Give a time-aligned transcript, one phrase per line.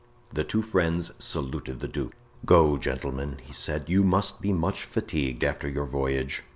[0.33, 2.13] The two friends saluted the duke.
[2.43, 6.41] "Go, gentlemen," he said; "you must be much fatigued after your voyage.